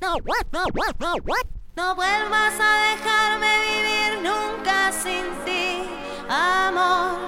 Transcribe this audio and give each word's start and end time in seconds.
No, 0.00 0.16
what, 0.24 0.46
no, 0.52 0.64
what, 0.72 0.98
no, 0.98 1.14
what. 1.24 1.46
No 1.76 1.94
vuelvas 1.94 2.54
a 2.58 2.72
dejarme 2.88 3.52
vivir 3.68 4.22
nunca 4.22 4.92
sin 4.92 5.26
ti, 5.44 5.82
amor. 6.28 7.18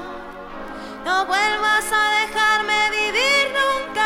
No 1.05 1.27
vuelvas 1.27 1.93
a 1.93 2.05
dejarme 2.21 2.91
vivir 2.91 3.53
nunca. 3.53 4.02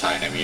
sign. 0.00 0.24
I 0.24 0.30
mean, 0.30 0.39